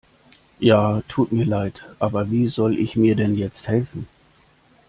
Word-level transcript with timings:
Ja, 0.59 1.03
tut 1.07 1.31
mir 1.31 1.45
leid, 1.45 1.85
aber 1.99 2.31
wie 2.31 2.47
soll 2.47 2.75
ich 2.79 2.95
mir 2.95 3.15
denn 3.15 3.35
jetzt 3.35 3.67
helfen? 3.67 4.07